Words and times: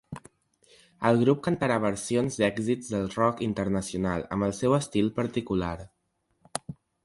El 1.09 1.19
grup 1.23 1.43
cantarà 1.47 1.77
versions 1.83 2.39
d’èxits 2.41 2.89
del 2.95 3.07
rock 3.19 3.45
internacional 3.51 4.27
amb 4.37 4.49
el 4.51 4.57
seu 4.63 4.77
estil 4.81 5.15
particular. 5.23 5.75